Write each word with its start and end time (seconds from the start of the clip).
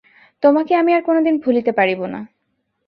তোমাকে 0.43 0.73
আমি 0.75 0.91
কোনোকালে 0.99 1.31
ভুলিতে 1.43 1.71
পারিব 1.71 1.99
না। 2.05 2.19